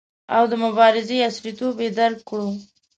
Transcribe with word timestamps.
او 0.35 0.43
د 0.51 0.53
مبارزې 0.63 1.17
عصریتوب 1.29 1.75
یې 1.83 1.89
درک 1.97 2.19
کړو. 2.29 2.49